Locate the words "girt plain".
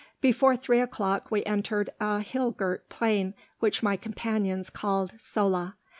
2.49-3.35